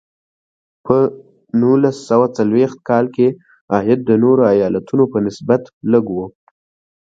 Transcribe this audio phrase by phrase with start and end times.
[0.85, 0.97] په
[1.61, 3.27] نولس سوه څلویښت کال کې
[3.73, 6.19] عاید د نورو ایالتونو په نسبت لږ و.